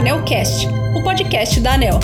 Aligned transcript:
Anelcast, 0.00 0.66
o 0.98 1.04
podcast 1.04 1.60
da 1.60 1.74
Anel. 1.74 2.00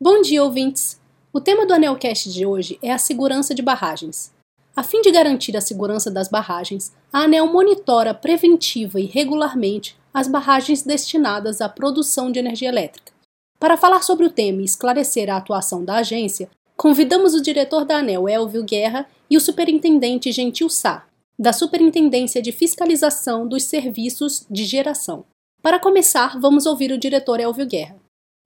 Bom 0.00 0.20
dia, 0.20 0.42
ouvintes! 0.42 1.00
O 1.32 1.40
tema 1.40 1.64
do 1.64 1.72
Anelcast 1.72 2.32
de 2.32 2.44
hoje 2.44 2.76
é 2.82 2.90
a 2.90 2.98
segurança 2.98 3.54
de 3.54 3.62
barragens. 3.62 4.32
A 4.74 4.82
fim 4.82 5.00
de 5.00 5.12
garantir 5.12 5.56
a 5.56 5.60
segurança 5.60 6.10
das 6.10 6.26
barragens, 6.26 6.92
a 7.12 7.20
ANEL 7.20 7.46
monitora 7.46 8.12
preventiva 8.12 8.98
e 8.98 9.06
regularmente 9.06 9.96
as 10.12 10.26
barragens 10.26 10.82
destinadas 10.82 11.60
à 11.60 11.68
produção 11.68 12.32
de 12.32 12.40
energia 12.40 12.68
elétrica. 12.68 13.12
Para 13.60 13.76
falar 13.76 14.02
sobre 14.02 14.26
o 14.26 14.30
tema 14.30 14.60
e 14.60 14.64
esclarecer 14.64 15.30
a 15.30 15.36
atuação 15.36 15.84
da 15.84 15.98
agência, 15.98 16.50
convidamos 16.76 17.32
o 17.32 17.40
diretor 17.40 17.84
da 17.84 17.98
ANEL, 17.98 18.28
Elvio 18.28 18.64
Guerra, 18.64 19.06
e 19.30 19.36
o 19.36 19.40
superintendente 19.40 20.32
Gentil 20.32 20.68
Sá, 20.68 21.06
da 21.38 21.52
Superintendência 21.52 22.40
de 22.40 22.50
Fiscalização 22.50 23.46
dos 23.46 23.64
Serviços 23.64 24.46
de 24.50 24.64
Geração. 24.64 25.24
Para 25.62 25.78
começar, 25.78 26.40
vamos 26.40 26.64
ouvir 26.64 26.90
o 26.92 26.98
diretor 26.98 27.40
Elvio 27.40 27.66
Guerra. 27.66 27.96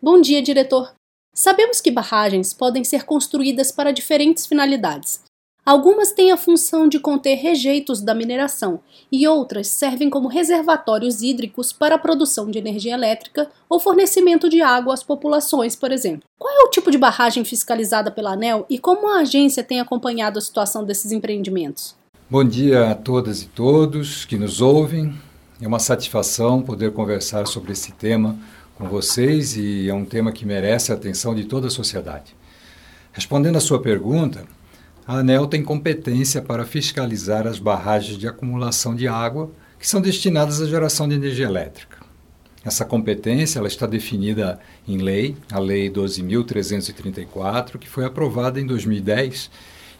Bom 0.02 0.20
dia, 0.20 0.42
diretor. 0.42 0.92
Sabemos 1.32 1.80
que 1.80 1.90
barragens 1.90 2.52
podem 2.52 2.82
ser 2.82 3.04
construídas 3.04 3.70
para 3.70 3.92
diferentes 3.92 4.46
finalidades. 4.46 5.22
Algumas 5.64 6.10
têm 6.10 6.32
a 6.32 6.36
função 6.36 6.88
de 6.88 6.98
conter 6.98 7.36
rejeitos 7.36 8.00
da 8.00 8.14
mineração 8.14 8.80
e 9.12 9.28
outras 9.28 9.68
servem 9.68 10.10
como 10.10 10.26
reservatórios 10.26 11.22
hídricos 11.22 11.72
para 11.72 11.94
a 11.94 11.98
produção 11.98 12.50
de 12.50 12.58
energia 12.58 12.94
elétrica 12.94 13.48
ou 13.68 13.78
fornecimento 13.78 14.48
de 14.48 14.62
água 14.62 14.94
às 14.94 15.02
populações, 15.02 15.76
por 15.76 15.92
exemplo. 15.92 16.24
Qual 16.38 16.52
é 16.52 16.64
o 16.64 16.70
tipo 16.70 16.90
de 16.90 16.98
barragem 16.98 17.44
fiscalizada 17.44 18.10
pela 18.10 18.32
ANEL 18.32 18.66
e 18.68 18.78
como 18.78 19.06
a 19.06 19.20
agência 19.20 19.62
tem 19.62 19.78
acompanhado 19.80 20.38
a 20.38 20.42
situação 20.42 20.82
desses 20.82 21.12
empreendimentos? 21.12 21.99
Bom 22.30 22.44
dia 22.44 22.92
a 22.92 22.94
todas 22.94 23.42
e 23.42 23.48
todos 23.48 24.24
que 24.24 24.38
nos 24.38 24.60
ouvem. 24.60 25.12
É 25.60 25.66
uma 25.66 25.80
satisfação 25.80 26.62
poder 26.62 26.92
conversar 26.92 27.44
sobre 27.48 27.72
esse 27.72 27.90
tema 27.90 28.38
com 28.76 28.86
vocês 28.86 29.56
e 29.56 29.88
é 29.88 29.92
um 29.92 30.04
tema 30.04 30.30
que 30.30 30.46
merece 30.46 30.92
a 30.92 30.94
atenção 30.94 31.34
de 31.34 31.46
toda 31.46 31.66
a 31.66 31.70
sociedade. 31.70 32.36
Respondendo 33.10 33.56
à 33.56 33.60
sua 33.60 33.82
pergunta, 33.82 34.44
a 35.04 35.16
ANEL 35.16 35.48
tem 35.48 35.60
competência 35.60 36.40
para 36.40 36.64
fiscalizar 36.64 37.48
as 37.48 37.58
barragens 37.58 38.16
de 38.16 38.28
acumulação 38.28 38.94
de 38.94 39.08
água 39.08 39.50
que 39.76 39.88
são 39.88 40.00
destinadas 40.00 40.62
à 40.62 40.66
geração 40.66 41.08
de 41.08 41.16
energia 41.16 41.46
elétrica. 41.46 41.98
Essa 42.64 42.84
competência 42.84 43.58
ela 43.58 43.66
está 43.66 43.88
definida 43.88 44.60
em 44.86 44.98
lei, 44.98 45.36
a 45.50 45.58
Lei 45.58 45.90
12.334, 45.90 47.76
que 47.76 47.88
foi 47.88 48.04
aprovada 48.04 48.60
em 48.60 48.66
2010 48.66 49.50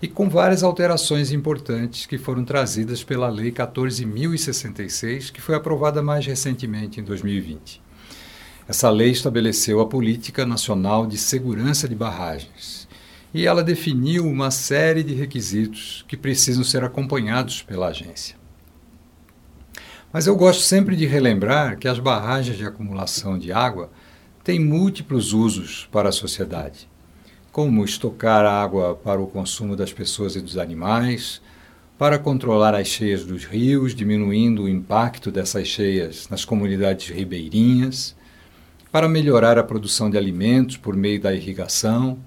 e 0.03 0.09
com 0.09 0.31
várias 0.31 0.63
alterações 0.63 1.31
importantes 1.31 2.07
que 2.07 2.17
foram 2.17 2.43
trazidas 2.43 3.05
pela 3.05 3.29
Lei 3.29 3.53
14.066, 3.53 5.31
que 5.31 5.41
foi 5.41 5.55
aprovada 5.55 6.03
mais 6.03 6.25
recentemente 6.25 7.01
em 7.01 7.05
2020. 7.05 7.83
Essa 8.67 8.89
lei 8.89 9.11
estabeleceu 9.11 9.81
a 9.81 9.87
Política 9.87 10.47
Nacional 10.47 11.07
de 11.07 11.19
Segurança 11.19 11.89
de 11.89 11.95
Barragens 11.95 12.89
e 13.35 13.47
ela 13.47 13.63
definiu 13.63 14.27
uma 14.27 14.51
série 14.51 15.03
de 15.03 15.13
requisitos 15.13 16.05
que 16.09 16.17
precisam 16.17 16.65
ser 16.65 16.83
acompanhados 16.83 17.63
pela 17.63 17.89
agência. 17.89 18.37
Mas 20.13 20.27
eu 20.27 20.35
gosto 20.35 20.63
sempre 20.63 20.97
de 20.97 21.07
relembrar 21.07 21.79
que 21.79 21.87
as 21.87 21.99
barragens 21.99 22.57
de 22.57 22.65
acumulação 22.65 23.39
de 23.39 23.53
água 23.53 23.91
têm 24.43 24.59
múltiplos 24.59 25.33
usos 25.33 25.89
para 25.93 26.09
a 26.09 26.13
sociedade 26.13 26.90
como 27.53 27.85
estocar 27.85 28.45
água 28.45 28.95
para 28.95 29.21
o 29.21 29.27
consumo 29.27 29.75
das 29.75 29.93
pessoas 29.93 30.37
e 30.37 30.41
dos 30.41 30.57
animais, 30.57 31.41
para 31.99 32.19
controlar 32.19 32.75
as 32.75 32.87
cheias 32.87 33.25
dos 33.25 33.45
rios, 33.45 33.95
diminuindo 33.95 34.63
o 34.63 34.69
impacto 34.69 35.31
dessas 35.31 35.69
cheias 35.69 36.29
nas 36.31 36.45
comunidades 36.45 37.09
ribeirinhas, 37.09 38.17
para 38.91 39.09
melhorar 39.09 39.59
a 39.59 39.63
produção 39.63 40.09
de 40.09 40.17
alimentos 40.17 40.77
por 40.77 40.97
meio 40.97 41.21
da 41.21 41.35
irrigação, 41.35 42.19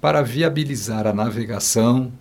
para 0.00 0.22
viabilizar 0.22 1.06
a 1.06 1.12
navegação, 1.12 2.12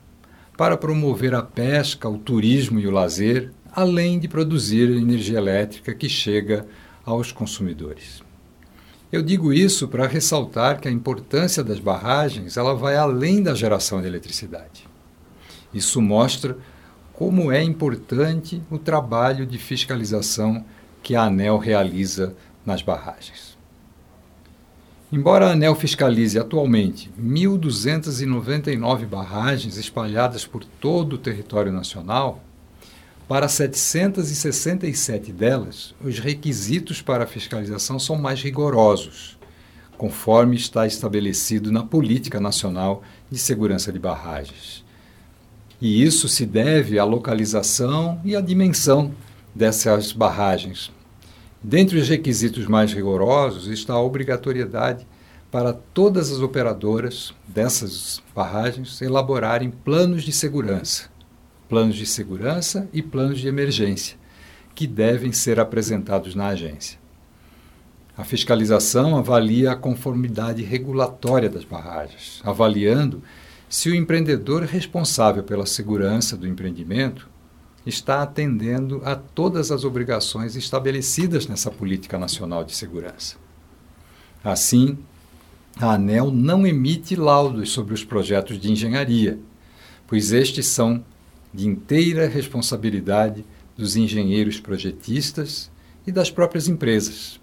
para 0.56 0.78
promover 0.78 1.36
a 1.36 1.44
pesca, 1.44 2.09
o 2.09 2.18
turismo 2.18 2.80
e 2.80 2.88
o 2.88 2.92
lazer, 2.92 3.52
além 3.72 4.18
de 4.18 4.28
produzir 4.28 4.90
energia 4.90 5.38
elétrica 5.38 5.94
que 5.94 6.09
chega 6.09 6.66
aos 7.06 7.31
consumidores. 7.31 8.27
Eu 9.09 9.22
digo 9.22 9.53
isso 9.53 9.88
para 9.88 10.06
ressaltar 10.06 10.81
que 10.81 10.88
a 10.88 10.91
importância 10.91 11.63
das 11.63 11.79
barragens 11.79 12.57
ela 12.57 12.75
vai 12.75 12.97
além 12.97 13.41
da 13.41 13.56
geração 13.56 14.01
de 14.01 14.07
eletricidade. 14.07 14.85
Isso 15.73 16.01
mostra 16.01 16.57
como 17.13 17.50
é 17.51 17.63
importante 17.63 18.62
o 18.69 18.78
trabalho 18.78 19.45
de 19.45 19.57
fiscalização 19.57 20.66
que 21.01 21.16
a 21.16 21.23
ANEL 21.23 21.57
realiza 21.57 22.35
nas 22.66 22.81
barragens. 22.81 23.57
Embora 25.09 25.47
a 25.47 25.51
ANEL 25.53 25.74
fiscalize 25.74 26.38
atualmente 26.38 27.09
1.299 27.18 29.06
barragens 29.06 29.78
espalhadas 29.78 30.45
por 30.45 30.66
todo 30.66 31.13
o 31.13 31.18
território 31.18 31.72
nacional, 31.72 32.44
para 33.28 33.50
767 33.50 35.34
delas, 35.34 35.94
os 36.02 36.18
requisitos 36.18 37.02
para 37.02 37.26
a 37.26 37.28
fiscalização 37.28 38.00
são 38.00 38.16
mais 38.16 38.42
rigorosos, 38.42 39.38
conforme 39.98 40.56
está 40.56 40.88
estabelecido 40.88 41.70
na 41.70 41.84
Política 41.84 42.40
Nacional 42.40 43.04
de 43.30 43.38
Segurança 43.38 43.92
de 43.92 44.00
Barragens. 44.00 44.86
E 45.82 46.02
isso 46.02 46.30
se 46.30 46.46
deve 46.46 46.98
à 46.98 47.04
localização 47.04 48.22
e 48.24 48.34
à 48.34 48.40
dimensão 48.40 49.12
dessas 49.54 50.14
barragens. 50.14 50.90
Dentre 51.62 52.00
os 52.00 52.08
requisitos 52.08 52.66
mais 52.66 52.94
rigorosos 52.94 53.68
está 53.68 53.94
a 53.94 54.02
obrigatoriedade 54.02 55.06
para 55.52 55.74
todas 55.74 56.32
as 56.32 56.40
operadoras 56.40 57.34
dessas 57.46 58.22
barragens 58.34 59.02
elaborarem 59.02 59.70
planos 59.70 60.24
de 60.24 60.32
segurança 60.32 61.17
planos 61.68 61.96
de 61.96 62.06
segurança 62.06 62.90
e 62.94 63.02
planos 63.02 63.40
de 63.40 63.48
emergência, 63.48 64.18
que 64.74 64.88
devem 64.88 65.32
ser 65.32 65.60
apresentados 65.60 66.36
na 66.36 66.48
agência. 66.48 67.00
A 68.18 68.24
fiscalização 68.24 69.16
avalia 69.16 69.72
a 69.72 69.76
conformidade 69.76 70.64
regulatória 70.64 71.50
das 71.50 71.64
barragens, 71.64 72.42
avaliando 72.44 73.22
se 73.70 73.90
o 73.90 73.96
empreendedor 73.96 74.64
responsável 74.64 75.44
pela 75.44 75.66
segurança 75.66 76.36
do 76.36 76.48
empreendimento 76.48 77.30
está 77.86 78.22
atendendo 78.22 79.02
a 79.06 79.16
todas 79.16 79.72
as 79.72 79.84
obrigações 79.84 80.56
estabelecidas 80.56 81.48
nessa 81.48 81.70
Política 81.70 82.18
Nacional 82.18 82.64
de 82.64 82.76
Segurança. 82.76 83.36
Assim, 84.44 84.98
a 85.80 85.94
ANEL 85.94 86.32
não 86.32 86.66
emite 86.66 87.16
laudos 87.16 87.72
sobre 87.72 87.94
os 87.94 88.04
projetos 88.04 88.60
de 88.60 88.72
engenharia, 88.72 89.40
pois 90.08 90.32
estes 90.32 90.66
são 90.66 91.04
de 91.57 91.68
inteira 91.68 92.28
responsabilidade 92.28 93.44
dos 93.75 93.95
engenheiros 93.95 94.59
projetistas 94.59 95.72
e 96.06 96.12
das 96.12 96.29
próprias 96.29 96.68
empresas. 96.68 97.40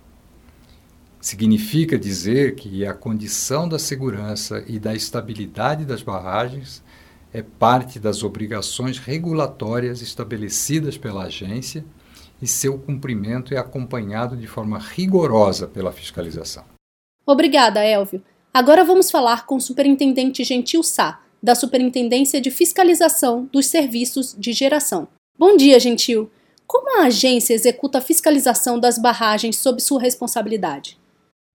Significa 1.20 1.98
dizer 1.98 2.54
que 2.54 2.86
a 2.86 2.94
condição 2.94 3.68
da 3.68 3.76
segurança 3.76 4.62
e 4.68 4.78
da 4.78 4.94
estabilidade 4.94 5.84
das 5.84 6.00
barragens 6.00 6.80
é 7.32 7.42
parte 7.42 7.98
das 7.98 8.22
obrigações 8.22 8.98
regulatórias 8.98 10.00
estabelecidas 10.00 10.96
pela 10.96 11.24
agência 11.24 11.84
e 12.40 12.46
seu 12.46 12.78
cumprimento 12.78 13.52
é 13.52 13.58
acompanhado 13.58 14.36
de 14.36 14.46
forma 14.46 14.78
rigorosa 14.78 15.66
pela 15.66 15.90
fiscalização. 15.90 16.64
Obrigada, 17.26 17.84
Elvio. 17.84 18.22
Agora 18.52 18.84
vamos 18.84 19.10
falar 19.10 19.44
com 19.44 19.56
o 19.56 19.60
superintendente 19.60 20.44
Gentil 20.44 20.84
Sá, 20.84 21.23
da 21.44 21.54
Superintendência 21.54 22.40
de 22.40 22.50
Fiscalização 22.50 23.46
dos 23.52 23.66
Serviços 23.66 24.34
de 24.38 24.54
Geração. 24.54 25.06
Bom 25.38 25.58
dia, 25.58 25.78
Gentil. 25.78 26.30
Como 26.66 26.98
a 26.98 27.04
agência 27.04 27.52
executa 27.52 27.98
a 27.98 28.00
fiscalização 28.00 28.80
das 28.80 28.96
barragens 28.96 29.58
sob 29.58 29.82
sua 29.82 30.00
responsabilidade? 30.00 30.96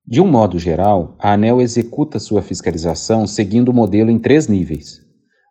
De 0.06 0.20
um 0.20 0.28
modo 0.28 0.60
geral, 0.60 1.16
a 1.18 1.32
ANEL 1.32 1.60
executa 1.60 2.20
sua 2.20 2.40
fiscalização 2.40 3.26
seguindo 3.26 3.70
o 3.70 3.74
modelo 3.74 4.12
em 4.12 4.18
três 4.20 4.46
níveis. 4.46 5.00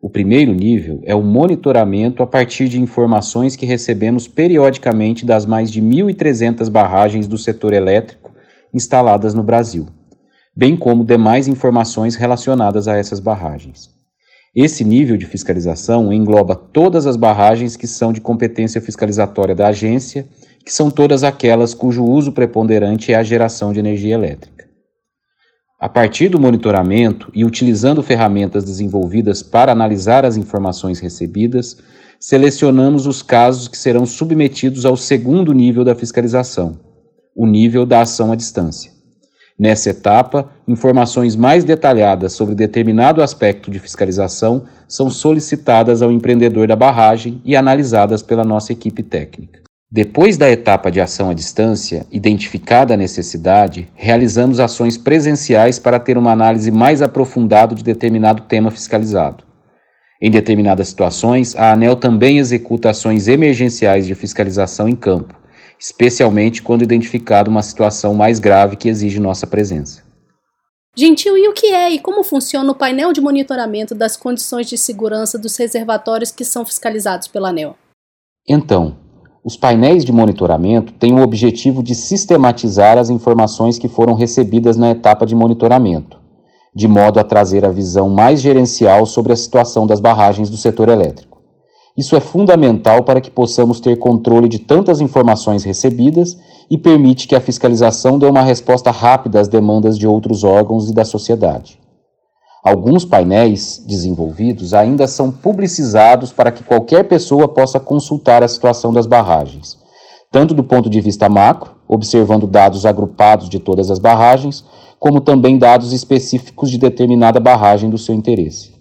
O 0.02 0.10
primeiro 0.10 0.54
nível 0.54 1.02
é 1.04 1.14
o 1.14 1.22
monitoramento 1.22 2.24
a 2.24 2.28
partir 2.28 2.70
de 2.70 2.80
informações 2.80 3.58
que 3.58 3.66
recebemos 3.66 4.26
periodicamente 4.26 5.26
das 5.26 5.46
mais 5.46 5.70
de 5.70 5.82
1.300 5.82 6.70
barragens 6.70 7.28
do 7.28 7.38
setor 7.38 7.74
elétrico 7.74 8.32
instaladas 8.74 9.34
no 9.34 9.44
Brasil, 9.44 9.88
bem 10.56 10.78
como 10.78 11.04
demais 11.04 11.50
informações 11.50 12.16
relacionadas 12.16 12.88
a 12.88 12.96
essas 12.96 13.20
barragens. 13.20 13.99
Esse 14.56 14.84
nível 14.84 15.16
de 15.16 15.26
fiscalização 15.26 16.12
engloba 16.12 16.56
todas 16.56 17.06
as 17.06 17.16
barragens 17.16 17.76
que 17.76 17.86
são 17.86 18.12
de 18.12 18.20
competência 18.20 18.82
fiscalizatória 18.82 19.54
da 19.54 19.68
agência, 19.68 20.28
que 20.66 20.74
são 20.74 20.90
todas 20.90 21.24
aquelas 21.24 21.74
cujo 21.74 22.04
uso 22.04 22.32
preponderante 22.32 23.14
é 23.14 23.16
a 23.16 23.24
geração 23.24 23.72
de 23.72 23.80
energia 23.80 24.16
elétrica. 24.16 24.68
A 25.80 25.88
partir 25.88 26.30
do 26.30 26.40
monitoramento 26.40 27.32
e 27.34 27.46
utilizando 27.46 28.04
ferramentas 28.04 28.66
desenvolvidas 28.66 29.42
para 29.42 29.72
analisar 29.72 30.26
as 30.26 30.36
informações 30.36 31.00
recebidas, 31.00 31.78
selecionamos 32.20 33.08
os 33.08 33.22
casos 33.22 33.68
que 33.68 33.78
serão 33.78 34.06
submetidos 34.06 34.86
ao 34.86 34.98
segundo 34.98 35.54
nível 35.54 35.86
da 35.86 35.96
fiscalização, 35.96 36.78
o 37.34 37.46
nível 37.46 37.86
da 37.86 38.02
ação 38.02 38.32
à 38.32 38.36
distância. 38.36 38.99
Nessa 39.60 39.90
etapa, 39.90 40.50
informações 40.66 41.36
mais 41.36 41.66
detalhadas 41.66 42.32
sobre 42.32 42.56
determinado 42.56 43.22
aspecto 43.22 43.70
de 43.70 43.78
fiscalização 43.78 44.64
são 44.88 45.10
solicitadas 45.10 46.02
ao 46.02 46.14
empreendedor 46.14 46.66
da 46.66 46.78
barragem 46.78 47.42
e 47.44 47.58
analisadas 47.58 48.22
pela 48.22 48.46
nossa 48.46 48.72
equipe 48.72 49.04
técnica. 49.04 49.60
Depois 49.92 50.38
da 50.38 50.50
etapa 50.50 50.90
de 50.90 51.02
ação 51.02 51.30
à 51.30 51.34
distância, 51.34 52.06
identificada 52.10 52.94
a 52.94 52.98
necessidade, 52.98 53.90
realizamos 53.96 54.62
ações 54.62 54.98
presenciais 54.98 55.78
para 55.78 56.00
ter 56.00 56.18
uma 56.18 56.32
análise 56.32 56.72
mais 56.72 57.02
aprofundada 57.02 57.76
de 57.76 57.84
determinado 57.84 58.44
tema 58.44 58.72
fiscalizado. 58.72 59.44
Em 60.22 60.32
determinadas 60.32 60.88
situações, 60.88 61.56
a 61.56 61.74
ANEL 61.74 61.96
também 61.96 62.38
executa 62.38 62.92
ações 62.92 63.28
emergenciais 63.28 64.06
de 64.06 64.16
fiscalização 64.16 64.88
em 64.88 64.96
campo, 64.96 65.39
especialmente 65.80 66.62
quando 66.62 66.84
identificada 66.84 67.50
uma 67.50 67.64
situação 67.64 68.14
mais 68.14 68.40
grave 68.40 68.76
que 68.76 68.90
exige 68.90 69.20
nossa 69.20 69.48
presença. 69.48 70.04
Gentil, 70.96 71.38
e 71.38 71.48
o 71.48 71.54
que 71.54 71.68
é 71.68 71.92
e 71.92 72.00
como 72.00 72.24
funciona 72.24 72.72
o 72.72 72.76
painel 72.76 73.14
de 73.14 73.22
monitoramento 73.22 73.96
das 73.96 74.18
condições 74.18 74.68
de 74.68 74.78
segurança 74.78 75.40
dos 75.40 75.56
reservatórios 75.56 76.32
que 76.32 76.44
são 76.44 76.66
fiscalizados 76.66 77.28
pela 77.28 77.50
ANEL? 77.50 77.76
Então, 78.48 78.98
os 79.44 79.56
painéis 79.56 80.04
de 80.04 80.12
monitoramento 80.12 80.92
têm 80.94 81.14
o 81.14 81.24
objetivo 81.24 81.82
de 81.82 81.96
sistematizar 81.96 82.98
as 82.98 83.10
informações 83.10 83.78
que 83.78 83.88
foram 83.88 84.14
recebidas 84.14 84.76
na 84.76 84.92
etapa 84.92 85.26
de 85.26 85.34
monitoramento, 85.34 86.20
de 86.76 86.88
modo 86.88 87.20
a 87.20 87.24
trazer 87.24 87.64
a 87.64 87.70
visão 87.70 88.10
mais 88.10 88.42
gerencial 88.42 89.06
sobre 89.06 89.32
a 89.32 89.38
situação 89.38 89.88
das 89.88 90.02
barragens 90.02 90.50
do 90.50 90.58
setor 90.58 90.90
elétrico. 90.90 91.29
Isso 92.00 92.16
é 92.16 92.22
fundamental 92.22 93.04
para 93.04 93.20
que 93.20 93.30
possamos 93.30 93.82
ter 93.82 93.98
controle 93.98 94.48
de 94.48 94.58
tantas 94.58 95.02
informações 95.02 95.66
recebidas 95.66 96.38
e 96.72 96.78
permite 96.78 97.28
que 97.28 97.36
a 97.36 97.42
fiscalização 97.42 98.18
dê 98.18 98.26
uma 98.26 98.42
resposta 98.42 98.90
rápida 98.90 99.42
às 99.42 99.50
demandas 99.50 99.98
de 99.98 100.08
outros 100.08 100.46
órgãos 100.46 100.90
e 100.90 100.94
da 100.94 101.04
sociedade. 101.04 101.78
Alguns 102.64 103.04
painéis 103.04 103.84
desenvolvidos 103.86 104.74
ainda 104.74 105.08
são 105.08 105.30
publicizados 105.30 106.32
para 106.32 106.54
que 106.54 106.64
qualquer 106.64 107.04
pessoa 107.04 107.50
possa 107.50 107.82
consultar 107.82 108.44
a 108.44 108.48
situação 108.48 108.94
das 108.94 109.06
barragens, 109.06 109.78
tanto 110.32 110.54
do 110.54 110.64
ponto 110.64 110.90
de 110.90 111.02
vista 111.02 111.28
macro, 111.28 111.76
observando 111.86 112.48
dados 112.48 112.86
agrupados 112.86 113.50
de 113.50 113.60
todas 113.60 113.92
as 113.92 114.00
barragens, 114.00 114.64
como 114.98 115.20
também 115.20 115.58
dados 115.58 115.92
específicos 115.92 116.72
de 116.72 116.78
determinada 116.78 117.42
barragem 117.42 117.90
do 117.90 117.98
seu 117.98 118.16
interesse. 118.16 118.72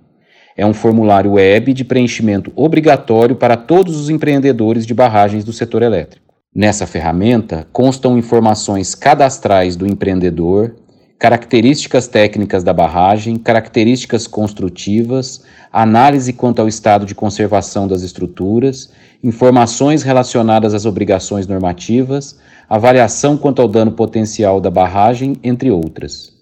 É 0.55 0.65
um 0.65 0.73
formulário 0.73 1.33
web 1.33 1.73
de 1.73 1.83
preenchimento 1.83 2.51
obrigatório 2.55 3.35
para 3.35 3.57
todos 3.57 3.99
os 3.99 4.09
empreendedores 4.09 4.85
de 4.85 4.93
barragens 4.93 5.43
do 5.43 5.51
setor 5.51 5.81
elétrico. 5.81 6.33
Nessa 6.55 6.85
ferramenta 6.85 7.67
constam 7.73 8.17
informações 8.17 8.93
cadastrais 8.93 9.75
do 9.75 9.87
empreendedor, 9.87 10.75
características 11.17 12.07
técnicas 12.07 12.63
da 12.63 12.73
barragem, 12.73 13.37
características 13.37 14.27
construtivas, 14.27 15.43
análise 15.71 16.33
quanto 16.33 16.61
ao 16.61 16.67
estado 16.67 17.05
de 17.05 17.15
conservação 17.15 17.87
das 17.87 18.03
estruturas, 18.03 18.91
informações 19.23 20.03
relacionadas 20.03 20.73
às 20.75 20.85
obrigações 20.85 21.47
normativas, 21.47 22.37
avaliação 22.69 23.37
quanto 23.37 23.61
ao 23.61 23.67
dano 23.67 23.93
potencial 23.93 24.61
da 24.61 24.69
barragem, 24.69 25.35
entre 25.41 25.71
outras. 25.71 26.33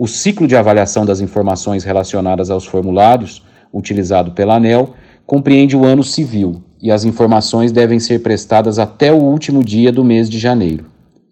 O 0.00 0.06
ciclo 0.06 0.46
de 0.46 0.54
avaliação 0.54 1.04
das 1.04 1.20
informações 1.20 1.82
relacionadas 1.82 2.50
aos 2.50 2.64
formulários, 2.64 3.44
utilizado 3.74 4.30
pela 4.30 4.54
ANEL, 4.54 4.94
compreende 5.26 5.76
o 5.76 5.84
ano 5.84 6.04
civil 6.04 6.62
e 6.80 6.92
as 6.92 7.04
informações 7.04 7.72
devem 7.72 7.98
ser 7.98 8.22
prestadas 8.22 8.78
até 8.78 9.12
o 9.12 9.16
último 9.16 9.64
dia 9.64 9.90
do 9.90 10.04
mês 10.04 10.30
de 10.30 10.38
janeiro. 10.38 10.86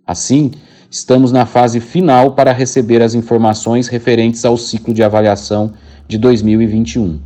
Assim, 0.05 0.51
estamos 0.91 1.31
na 1.31 1.47
fase 1.47 1.79
final 1.79 2.33
para 2.33 2.53
receber 2.53 3.03
as 3.03 3.15
informações 3.15 3.87
referentes 3.87 4.45
ao 4.45 4.57
ciclo 4.57 4.93
de 4.93 5.05
avaliação 5.05 5.73
de 6.09 6.19
2021. 6.19 7.21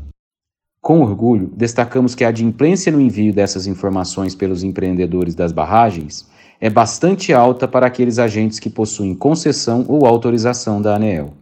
Com 0.82 1.00
orgulho, 1.00 1.50
destacamos 1.56 2.14
que 2.14 2.22
a 2.22 2.28
adimplência 2.28 2.92
no 2.92 3.00
envio 3.00 3.32
dessas 3.32 3.66
informações 3.66 4.34
pelos 4.34 4.62
empreendedores 4.62 5.34
das 5.34 5.52
barragens 5.52 6.28
é 6.60 6.68
bastante 6.68 7.32
alta 7.32 7.66
para 7.66 7.86
aqueles 7.86 8.18
agentes 8.18 8.58
que 8.58 8.68
possuem 8.68 9.14
concessão 9.14 9.86
ou 9.88 10.06
autorização 10.06 10.82
da 10.82 10.94
ANEEL. 10.94 11.32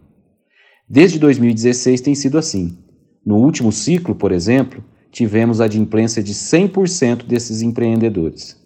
Desde 0.87 1.19
2016 1.19 1.99
tem 1.99 2.15
sido 2.15 2.37
assim. 2.37 2.77
No 3.25 3.35
último 3.35 3.71
ciclo, 3.71 4.15
por 4.15 4.31
exemplo, 4.31 4.83
tivemos 5.11 5.59
a 5.59 5.65
adimplência 5.65 6.23
de 6.23 6.33
100% 6.33 7.25
desses 7.25 7.61
empreendedores. 7.61 8.57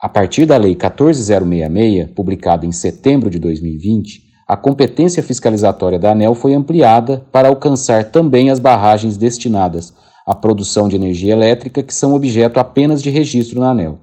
A 0.00 0.08
partir 0.08 0.46
da 0.46 0.56
Lei 0.56 0.74
14066, 0.74 2.10
publicada 2.14 2.64
em 2.64 2.72
setembro 2.72 3.28
de 3.28 3.38
2020, 3.38 4.22
a 4.48 4.56
competência 4.56 5.22
fiscalizatória 5.22 5.98
da 5.98 6.12
ANEL 6.12 6.34
foi 6.34 6.54
ampliada 6.54 7.24
para 7.32 7.48
alcançar 7.48 8.10
também 8.10 8.50
as 8.50 8.58
barragens 8.58 9.16
destinadas 9.16 9.92
à 10.26 10.34
produção 10.34 10.88
de 10.88 10.96
energia 10.96 11.32
elétrica 11.32 11.82
que 11.82 11.94
são 11.94 12.14
objeto 12.14 12.60
apenas 12.60 13.02
de 13.02 13.10
registro 13.10 13.60
na 13.60 13.70
ANEL. 13.70 13.98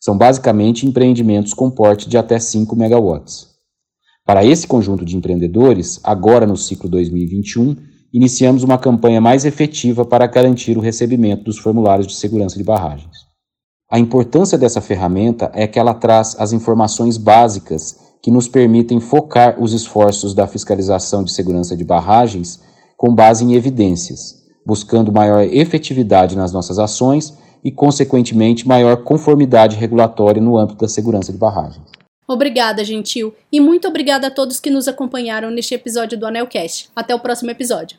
São 0.00 0.16
basicamente 0.16 0.86
empreendimentos 0.86 1.52
com 1.52 1.70
porte 1.70 2.08
de 2.08 2.16
até 2.16 2.38
5 2.38 2.74
megawatts. 2.76 3.48
Para 4.24 4.44
esse 4.44 4.66
conjunto 4.66 5.04
de 5.04 5.16
empreendedores, 5.16 6.00
agora 6.04 6.46
no 6.46 6.56
ciclo 6.56 6.88
2021, 6.88 7.76
iniciamos 8.12 8.62
uma 8.62 8.78
campanha 8.78 9.20
mais 9.20 9.44
efetiva 9.44 10.04
para 10.04 10.26
garantir 10.26 10.76
o 10.76 10.80
recebimento 10.80 11.44
dos 11.44 11.58
formulários 11.58 12.06
de 12.06 12.14
segurança 12.14 12.56
de 12.56 12.64
barragens. 12.64 13.28
A 13.90 13.98
importância 13.98 14.58
dessa 14.58 14.82
ferramenta 14.82 15.50
é 15.54 15.66
que 15.66 15.78
ela 15.78 15.94
traz 15.94 16.36
as 16.38 16.52
informações 16.52 17.16
básicas 17.16 17.96
que 18.22 18.30
nos 18.30 18.46
permitem 18.46 19.00
focar 19.00 19.60
os 19.62 19.72
esforços 19.72 20.34
da 20.34 20.46
fiscalização 20.46 21.24
de 21.24 21.32
segurança 21.32 21.76
de 21.76 21.84
barragens 21.84 22.60
com 22.96 23.14
base 23.14 23.44
em 23.44 23.54
evidências, 23.54 24.42
buscando 24.66 25.12
maior 25.12 25.42
efetividade 25.42 26.36
nas 26.36 26.52
nossas 26.52 26.78
ações 26.78 27.32
e, 27.64 27.70
consequentemente, 27.70 28.66
maior 28.66 28.98
conformidade 28.98 29.76
regulatória 29.76 30.40
no 30.40 30.56
âmbito 30.56 30.78
da 30.78 30.88
segurança 30.88 31.32
de 31.32 31.38
barragens. 31.38 31.82
Obrigada, 32.26 32.84
Gentil, 32.84 33.34
e 33.50 33.58
muito 33.58 33.88
obrigada 33.88 34.26
a 34.26 34.30
todos 34.30 34.60
que 34.60 34.68
nos 34.68 34.86
acompanharam 34.86 35.50
neste 35.50 35.74
episódio 35.74 36.18
do 36.18 36.26
Anelcast. 36.26 36.90
Até 36.94 37.14
o 37.14 37.20
próximo 37.20 37.50
episódio. 37.50 37.98